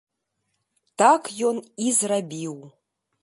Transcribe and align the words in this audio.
Так 1.01 1.29
ён 1.51 1.61
і 1.87 1.93
зрабіў. 2.01 2.57